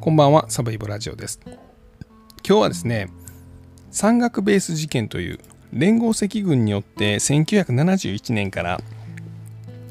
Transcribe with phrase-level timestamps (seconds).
[0.00, 1.40] こんばんは、サバイブラジオです。
[1.44, 1.56] 今
[2.44, 3.08] 日はですね、
[3.90, 5.40] 山岳ベース事件という
[5.72, 8.80] 連合赤軍によって1971年から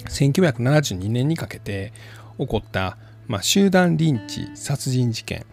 [0.07, 1.91] 1972年にかけて
[2.37, 2.97] 起こった、
[3.27, 5.45] まあ、集団リンチ殺人事件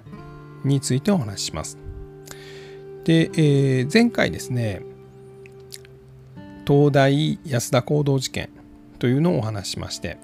[0.64, 1.78] についてお話しします。
[3.04, 4.82] で、えー前回ですね、
[6.68, 8.50] 東大安田講堂事件
[9.00, 10.18] というのをお話ししまして、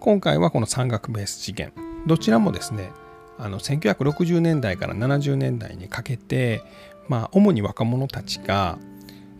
[0.00, 1.72] 今回はこの山岳ベース事件、
[2.06, 2.90] どちらもですね、
[3.38, 6.62] あの1960年代から70年代にかけて、
[7.08, 8.78] まあ、主に若者たちが、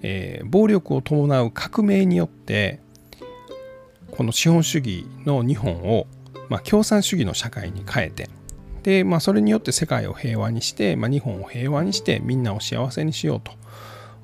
[0.03, 2.81] えー暴力を伴う革命によって
[4.11, 6.07] この資本主義の日本を、
[6.49, 8.29] まあ、共産主義の社会に変えて
[8.83, 13.53] で、まあ、それによって世界を平和にして、まあ、日本を平和にしてみんなを幸せにしようと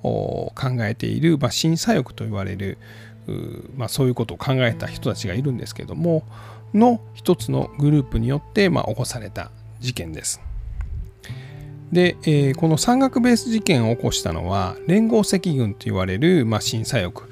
[0.02, 2.78] 考えている、まあ、新左翼と言われる
[3.26, 6.24] うまあ、そういうことを考えた人たちがいるんですけども
[6.72, 9.50] の一つのグループによって、まあ、起こされた
[9.80, 10.40] 事件です。
[11.92, 17.22] で、えーこの山岳ベース事件を起こしたのは連合赤軍と言われる、まあ、新左翼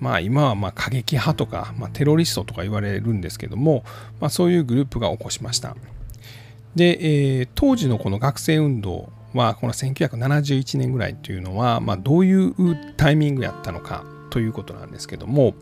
[0.00, 3.84] まあ今はまあ過激派とか、まあ、テロリストとか言われるんですけども、
[4.20, 5.76] まあ、そういうグループが起こしました
[6.74, 6.98] で、
[7.38, 12.54] えー当時のこの学生運動はこの1971年ぐらいというのは、まあ、どういう
[12.96, 15.54] タイミングやったのかということなんですけども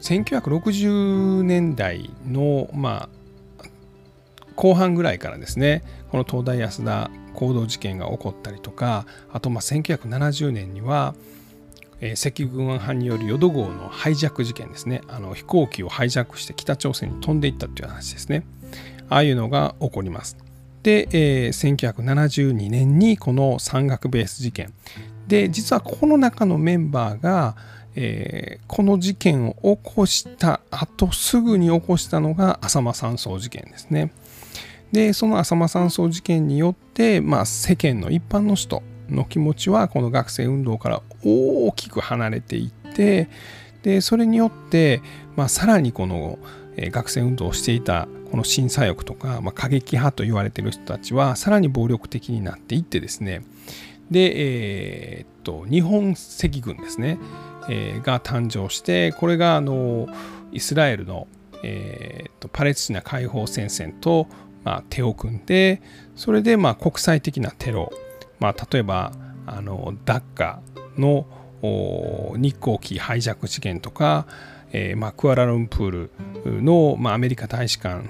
[0.00, 3.21] 1960年代のまあ
[4.56, 11.14] 後半ぐらいからですねこの東大安田行動事件が起こったりとかあとまあ1970年には、
[12.00, 15.02] えー赤軍派による淀号のハイジャック事件ですね。
[15.08, 18.44] あの飛行機をハイジャックして北朝鮮に飛んでいったという話ですね。
[19.08, 20.36] ああいうのが起こります。
[20.82, 24.72] で、えー1972年にこの山岳ベース事件。
[25.28, 27.56] で実はこの中のメンバーが、
[27.94, 34.10] えーこの事件を起こした後すぐに起こしたのが浅間山荘事件ですね。
[34.92, 43.28] でその浅間山荘事件によって、まあ、世間の一般の人の気持ちはこの学生運動から大きく離れていって
[43.82, 45.00] でそれによって、
[45.34, 46.38] まあ、さらにこの、
[46.76, 53.44] 学生運動をしていたこの新左翼とか、まあ、過激派と言われている人たちはさらに暴力的になっていってですね。
[54.10, 54.32] で、
[55.18, 57.18] えーっと日本赤軍ですね、
[57.68, 60.06] えーが誕生してこれがあの
[60.52, 61.26] イスラエルの、
[61.62, 64.28] えーっとパレスチナ解放戦線と、
[64.64, 65.82] まあ、手を組んで
[66.14, 67.92] それでまあ国際的なテロ、
[68.38, 69.12] まあ、例えば
[69.46, 70.60] あのダッカ
[70.96, 71.26] の
[72.36, 74.26] 日航機ハイジャック事件とか、
[74.72, 76.10] えーまあ、クアラルンプール
[76.62, 78.08] の、まあ、アメリカ大使館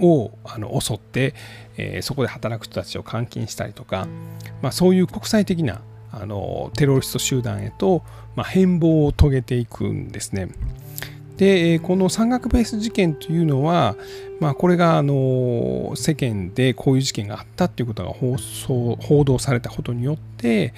[0.00, 1.34] をあの襲って、
[1.76, 4.06] えーそこで働く人たちを監禁したりとか、
[4.62, 5.82] まあ、そういう国際的な
[6.12, 8.02] あのテロリスト集団へと、
[8.34, 10.48] ま、変貌を遂げていくんですね。
[11.40, 13.96] でこの山岳ベース事件というのは、
[14.40, 20.74] まあ、これがあの世間でこういう事件があったということが放送報道されたことによって、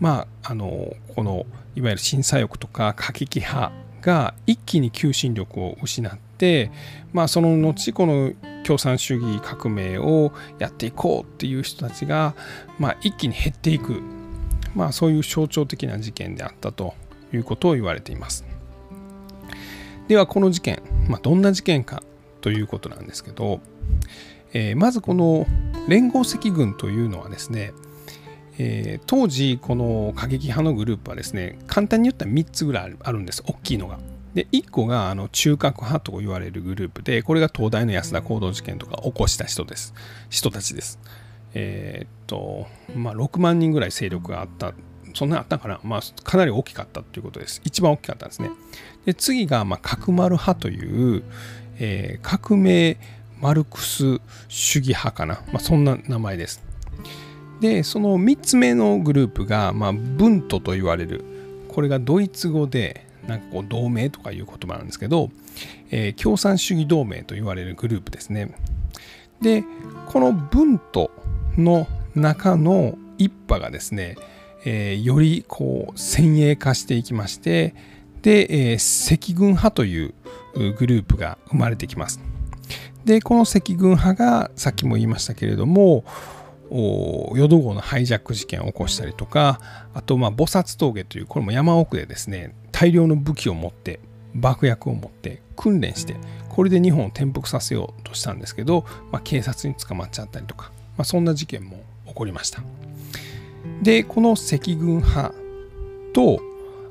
[0.00, 1.46] まあ、あのこの
[1.76, 6.70] いわゆる新左翼とか過激派が一気に求心力を失って、
[7.14, 8.32] まあ、その後この
[8.64, 12.34] 共産主義革命をやっていこうっていう人たちが、
[12.78, 14.02] まあ、一気に減っていく、
[14.74, 16.92] まあ、そういう象徴的な事件であったと
[17.32, 18.51] いうことを言われています。
[20.12, 22.02] ではこの事件、まあ、どんな事件か
[22.42, 23.60] ということなんですけど、
[24.52, 25.46] えーまずこの
[25.88, 27.72] 連合赤軍というのはですね、
[28.58, 33.98] えー当時この過激派のグループはですね簡単に言ったら3つぐらいあるんです大きいのが。
[34.34, 39.94] で1個があの中核派と言われるグループでこれが東大の安田講堂事件とか起こした人です
[40.28, 40.98] 人たちです。
[41.54, 44.74] えーっとまあ6万人ぐらい勢力があった
[45.14, 48.50] そんなあったかな、まあ、かなり大きかったということです一番大きかったんですね。
[49.04, 51.22] で次がまあ角丸派という、
[51.78, 52.98] えー革命
[53.40, 56.62] マルクス主義派かな、まあ、そんな名前です。
[57.60, 61.24] でその3つ目のグループが、まあ、ブントと言われる
[61.68, 65.30] これがドイツ語でなんかこう同盟とかいう言葉なんですけど、
[65.90, 68.54] えー共産主義同盟と言われるグループですね。
[69.40, 69.64] で
[70.06, 71.10] このブント
[71.58, 74.16] の中の一派がですね、
[74.64, 77.74] えーよりこう先鋭化していきまして
[78.22, 80.14] で、えー赤軍派という
[80.78, 82.20] グループが生まれてきます。
[83.04, 86.04] でこの赤軍派がさっきも言いましたけれども
[86.70, 89.60] 淀号のハイジャック事件を起こしたりとか
[89.92, 94.00] あとまあ菩薩峠というこれも山奥でですね大量の武器を持って
[94.34, 96.16] 爆薬を持って訓練して
[96.48, 102.62] これで日本を転覆させようとしたんですけど、まあ、警察に捕まっちゃったりとか、まあ、そんな事件も起こりました
[103.82, 105.34] でこの赤軍派
[106.12, 106.40] と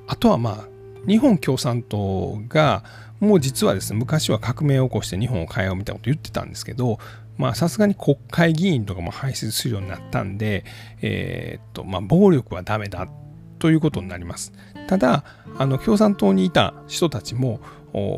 [0.07, 0.67] あとはまあ
[1.07, 2.83] 日本共産党が
[3.19, 6.99] もう実はですね昔は革命を起こして日本を変えようみたいなこと言ってたんですけど
[7.55, 10.63] さすがに国会議員とかも排出するようになったんで、
[11.01, 13.07] えー、っとまあ、暴力はダメだ
[13.57, 14.53] ということになります。
[14.87, 15.23] ただ
[15.57, 17.59] あの共産党にいた人たちも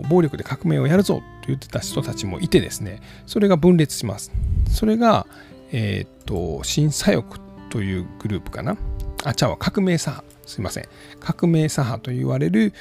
[0.10, 4.32] 暴力で革命をやるぞと言ってた人たちもいてですねそれが分裂します。
[4.70, 5.26] それが、
[5.72, 7.40] えー、っと新左翼
[7.74, 8.78] というグループかな
[9.24, 10.88] あちゃは革命左派すいません
[11.20, 12.72] 革命左派と言われる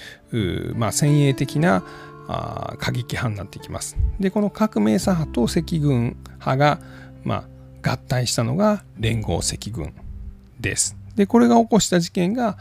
[0.75, 1.83] まあ、先鋭的な
[2.29, 3.97] あ過激派になってきます。
[4.21, 6.79] でこの革命左派と赤軍派が、
[7.25, 7.47] ま
[7.83, 9.95] あ、合体したのが連合赤軍
[10.61, 10.97] です。
[11.17, 12.59] でこれが起こした事件が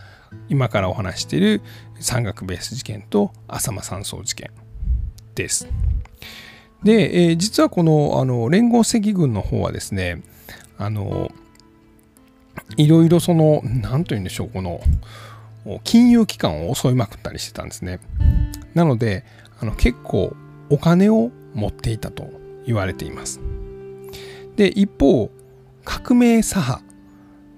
[0.47, 1.61] 今からお話している
[1.99, 4.51] 山岳ベース事件と浅間山荘事件
[5.35, 5.67] です。
[6.81, 10.23] で、えー、実はこのあの連合赤軍の方はですね
[10.77, 11.29] あの
[12.77, 14.81] いろいろその何と言うんでしょうこの
[15.83, 17.99] 金融機関を襲いまくったりしてたんですね。
[18.73, 19.25] なので
[19.59, 20.35] あの結構
[20.69, 22.29] お金を持っていたと
[22.65, 23.39] 言われています。
[24.55, 25.29] で一方
[25.83, 26.83] 革命左派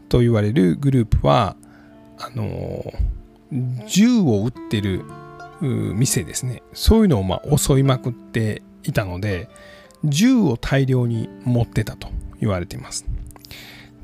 [0.10, 1.56] と言われるグループは
[2.18, 2.94] あの
[3.88, 5.04] 銃を撃ってる
[5.62, 9.50] 店ですねそういうのをまあ襲いまくっていたので
[10.04, 13.06] 銃を大量に持ってたと言われています。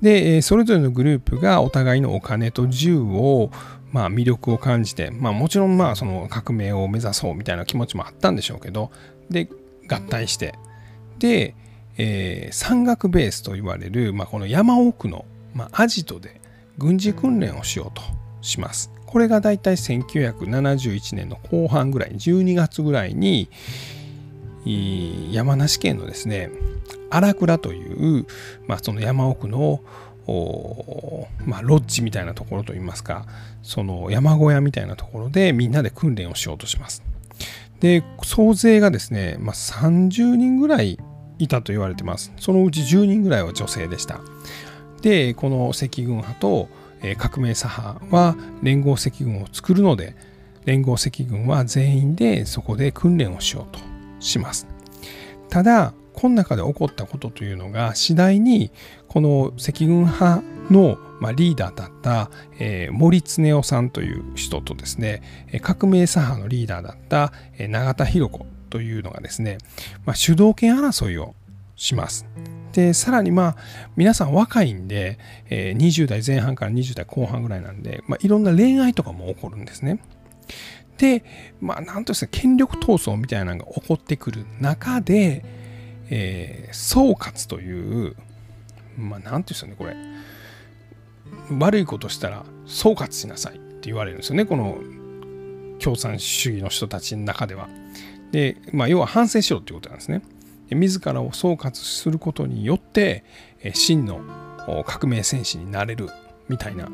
[0.01, 3.51] でそれぞれのグループがお互いのお金と銃を
[3.91, 8.91] まあ、魅力を感じて、まあ、もちろんまあその革命を目指そうみたいな気持ちもあったんでしょうけど
[9.29, 9.49] で
[9.87, 10.53] 合体して
[11.17, 11.55] で、
[11.97, 16.39] えー、山岳ベースと言われる、まあ、この山奥の、まあ、アジトで
[16.77, 18.01] 軍事訓練をしようと
[18.41, 18.91] します。
[19.05, 23.49] これがだいたい1971年の後半ぐらい12月ぐらいに
[25.31, 26.51] 山梨県のですね
[27.09, 28.25] 荒倉という、
[28.67, 29.81] まあ、その山奥の
[31.45, 33.25] まあ、ロッジみたいなところといいますか
[33.63, 37.03] その山小屋みたいなところでみんなで訓練をしようとします。
[37.79, 40.99] で総勢がですね、まあ、30人ぐらい
[41.39, 42.31] いたと言われてます。
[42.37, 44.19] そのうち10人ぐらいは女性でした。
[45.01, 46.69] でこの赤軍派と
[47.17, 50.15] 革命左派は連合赤軍を作るので
[50.65, 53.79] 連合赤軍は全員でそこで訓練をしようと
[54.19, 54.67] します。
[55.49, 58.71] ただこの中で起こったことというのが次第に
[59.07, 60.97] この赤軍派の
[61.33, 62.29] リーダーだった、
[62.91, 65.21] 森恒夫さんという人とですね
[65.61, 69.59] 革命左派のリーダーだった永田博子というのがですね、
[70.13, 71.35] 主導権争いを
[71.77, 72.25] します。
[72.73, 73.57] でさらにまあ
[73.95, 75.17] 皆さん若いんで、
[75.49, 80.01] え20代前半から20代後半ぐらいなんで、ま、いろんな恋愛とかも起こるんですね。
[80.97, 81.23] で
[81.61, 85.58] まあなんとですね権力闘争みたいなのが起こってくる中で、
[86.09, 88.15] えー、総括という
[88.97, 89.95] まあ何て言うんですよねこれ
[91.57, 94.79] 悪いことしたら総括しなさいって言われるんですよねこの
[95.79, 97.67] 共産主義の人たちの中では。
[98.31, 100.21] で、まあ、要は反省しろっていうことなんですね。
[100.69, 103.23] 自らを総括することによって
[103.73, 104.19] 真の
[104.85, 106.09] 革命戦士になれる
[106.47, 106.87] みたいな、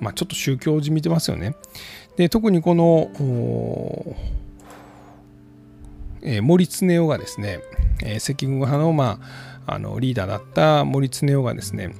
[0.00, 1.54] まあ、ちょっと宗教じみてますよね。
[2.16, 3.10] で特にこの
[6.22, 7.60] え森恒夫がですね、
[8.02, 9.20] え赤軍派の,、ま
[9.66, 11.94] あ、あのリーダーだった森恒夫がですね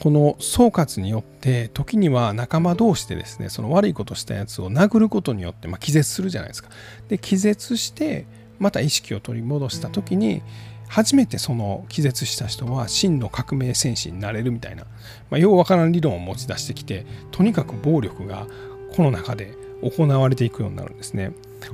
[0.00, 6.70] この総括によって時には仲間同士でですねその悪いことしたやつを殴ることによって、まあ、気絶するじゃないですか。
[7.08, 8.26] で気絶して
[8.58, 10.42] また意識を取り戻した時に
[10.88, 14.84] 初めてその気絶した人は真の革命戦士になれるみたいな、
[15.30, 18.46] まあ、ようわからん理論を持ち出してきてとにかく暴力が
[18.94, 21.32] この中で行われていくようになるんですね。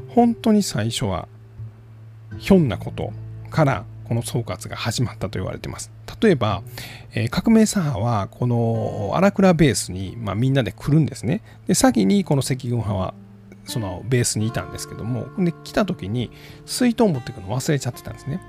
[0.08, 1.28] 本当に最初は
[2.38, 3.12] ひょんなこと
[3.50, 5.90] からこの総括が始まったと言われています。
[6.20, 6.62] 例えば、
[7.14, 11.42] えー、革命左派はこの荒倉ベースに、まあ、みんなで来るんですね。
[11.66, 13.14] で先にこの赤軍派は
[13.66, 16.30] そのベースにいたんですけどもで来た時に
[16.64, 18.40] 水筒を持ってくるの忘れちゃってたんですね。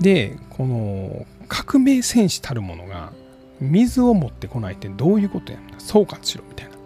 [0.00, 3.12] でこの革命戦士たるものが
[3.60, 6.76] 水を持ってこないってどういうことやん総括しろみたいな。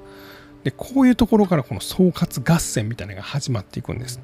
[0.64, 4.20] でこういうところからこの総括合戦みたいなのが始まっていくんです。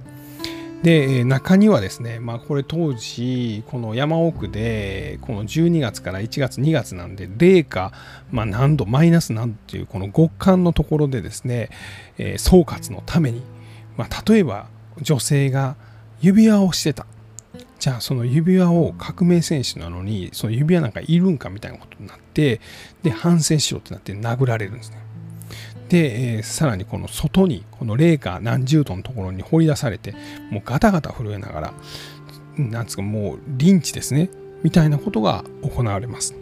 [0.83, 7.93] で中にはですね、まあ、これ当時この山奥でこの12月から1月2月なんで零下、
[8.31, 11.71] まあ、何度マイナス何度っていうこの極寒のところでですね、
[12.17, 13.43] えー、総括のために、
[13.97, 14.69] まあ、例えば
[15.01, 15.77] 女性が
[16.21, 17.07] 指輪をしてた
[17.81, 22.61] じゃあその指輪を革命戦士なのにその指輪なんかいるんかみたいなことになって
[23.03, 25.08] で反省しろってなって殴られるんですね。
[25.88, 30.14] で、えー、さらにこの外にこの零下何十度のところに掘り出されて
[30.50, 31.75] もうガタガタ震えながら
[32.59, 34.30] なんですかもうリンチですね
[34.62, 36.35] みたいなことが行われます。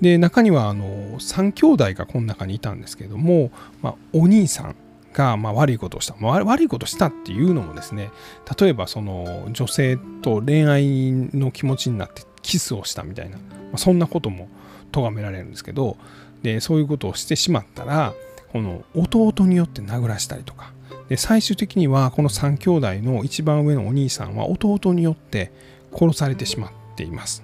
[0.00, 3.50] で中にはあの3兄弟がこの中にいたんですけれども、
[3.80, 4.76] まあ、お兄さん
[5.12, 8.10] が、ま、悪いことをした、まあ、悪いことをしたっていうのもですね
[8.58, 14.48] 例えばその女性と恋愛の気持ちになってキスをしたみたいな、まあ、そんなことも
[14.92, 15.96] 咎められるんですけど
[16.42, 18.12] でそういうことをしてしまったら
[18.54, 20.72] この弟によって殴らしたりとか
[21.08, 25.50] で最終的にはこの3兄弟の一番上のお兄さんは弟によって
[25.92, 27.42] 殺されてしまっています。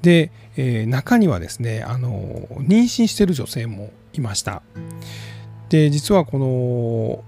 [0.00, 4.62] で、えー、中にはですねあの妊娠してる女性もいました。
[5.68, 7.24] で実はこの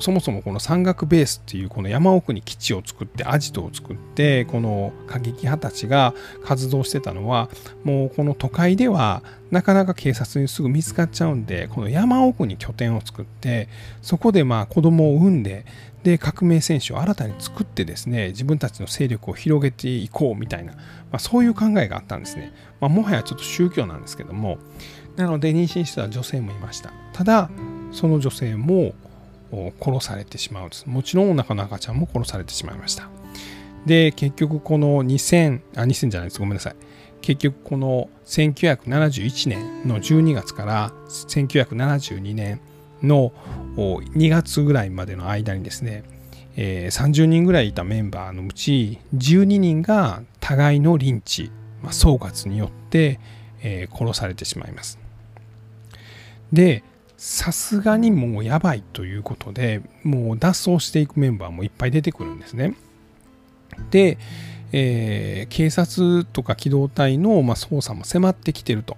[0.00, 6.14] そもそもこの山岳ベースっていうこの山奥に基地を作ってアジトを作ってこの過激派たちが
[6.44, 7.48] 活動してたのは
[7.84, 13.68] もうこの都会ではなかなか警察にすぐ見つかっちゃうんでこの山奥に拠点を作って
[14.00, 15.66] そこでまあ子供を産んで
[16.02, 20.80] で革命戦士を新たに作ってですね自分たちの勢力を広げていこうみたいな、ま
[21.12, 24.58] あ、そういう考えがあったんですね、まあ、もはやちょっと宗教なんですけども。
[25.16, 26.92] なので妊娠してた女性もいました。
[27.12, 27.50] ただ
[27.92, 28.94] その女性も
[29.52, 30.86] 殺されてしまうんです。
[30.86, 33.08] もちろんお腹の赤ちゃんも殺されてしまいました。
[33.86, 36.40] で結局この2000あ2000じゃないです。
[36.40, 36.76] ごめんなさい。
[37.20, 42.60] 結局この1971年の12月から1972年
[43.02, 43.32] の
[43.76, 46.04] 2月ぐらいまでの間にですね、
[46.56, 51.50] えー、30人ぐらいいたメンバーのうち12人が互いのリンチ、
[51.82, 53.20] まあ、総括によって、
[53.62, 54.98] え、殺されてしまいます。
[56.52, 56.82] で
[57.22, 62.74] さすがにもうやばいということでもう脱走していくメンバーもいっぱい出てくるんですね。
[63.90, 64.16] で、
[64.72, 68.96] えー、警察とか機動隊の、まあ、捜査も迫ってきてると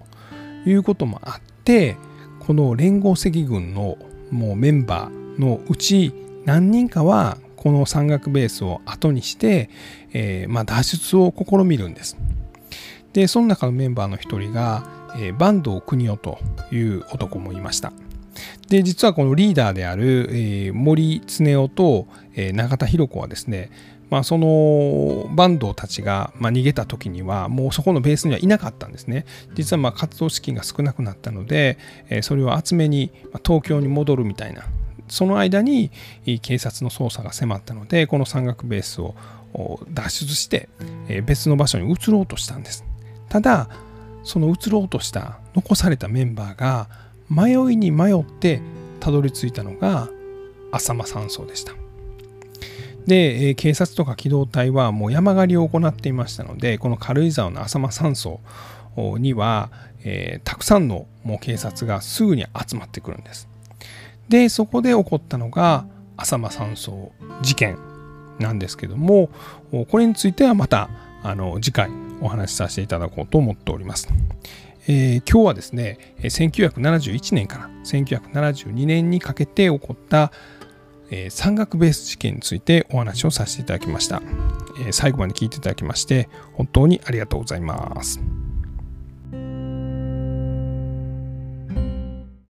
[0.65, 1.97] いうこともあって
[2.39, 3.97] この連合赤軍の
[4.31, 6.13] もうメンバーのうち
[6.45, 9.69] 何人かはこの山岳ベースを後にして、
[10.13, 12.17] えー、まあ、脱出を試みるんです。
[13.11, 17.91] でその中のメンバーの一人が、えー、坂東邦夫という男もいました。
[18.69, 23.71] で実はこのリーダーである、えー、森恒夫と、えー、永田博子はですね、
[24.09, 29.25] まあ、そのバンドたちが、まあ、逃げた時にはもうそこのベースにはいなかったんですね。
[29.53, 31.77] 実はまあ活動資金が少なくなったので、
[32.09, 33.11] えー、それを集めに
[33.45, 34.63] 東京に戻るみたいな
[35.07, 35.91] その間に
[36.41, 39.15] 警察の捜査が迫ったのでこの山岳ベースを
[39.91, 40.69] 脱出して
[41.25, 42.85] 別の場所に移ろうとしたんです。
[43.29, 43.69] ただ
[44.23, 46.87] その移ろうとした残されたメンバーが
[47.33, 48.61] 迷いに迷って
[48.99, 50.09] たどり着いたのが
[50.71, 51.73] 浅間山荘でした。
[53.05, 58.39] で、え警察とか機動隊はもう山狩りを行っていましたので、この軽井沢の浅間山荘
[59.17, 59.71] には、
[60.03, 63.47] えー、たくさんのもう警察がすぐに集まってくるんです。
[64.29, 65.85] で、そこで起こったのが
[66.17, 67.11] 浅間山荘
[67.41, 67.77] 事件
[68.39, 69.29] なんですけども、
[69.89, 70.89] これについてはまた
[71.23, 71.89] あの次回
[72.21, 74.07] お話しさせていただこうと思っております。
[74.87, 80.31] えー、今日はですね1971年から1972年にかけて起こった、
[81.09, 84.21] えー、山岳ベース事件についてお話をさせていただきました、
[84.81, 88.42] えー、最後まで聞いていただきまして本当にありがとうございます。